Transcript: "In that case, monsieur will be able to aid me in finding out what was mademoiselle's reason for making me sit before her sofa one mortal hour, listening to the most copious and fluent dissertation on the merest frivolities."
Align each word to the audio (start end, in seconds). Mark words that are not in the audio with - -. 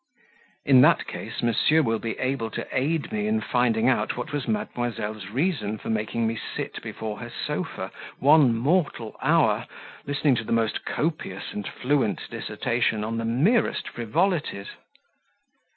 "In 0.65 0.81
that 0.81 1.05
case, 1.05 1.43
monsieur 1.43 1.83
will 1.83 1.99
be 1.99 2.17
able 2.17 2.49
to 2.49 2.67
aid 2.75 3.11
me 3.11 3.27
in 3.27 3.39
finding 3.39 3.87
out 3.87 4.17
what 4.17 4.33
was 4.33 4.47
mademoiselle's 4.47 5.27
reason 5.29 5.77
for 5.77 5.91
making 5.91 6.25
me 6.25 6.39
sit 6.57 6.81
before 6.81 7.19
her 7.19 7.29
sofa 7.45 7.91
one 8.17 8.55
mortal 8.57 9.15
hour, 9.21 9.67
listening 10.07 10.33
to 10.37 10.43
the 10.43 10.51
most 10.51 10.85
copious 10.85 11.53
and 11.53 11.67
fluent 11.67 12.21
dissertation 12.31 13.03
on 13.03 13.19
the 13.19 13.25
merest 13.25 13.87
frivolities." 13.89 14.69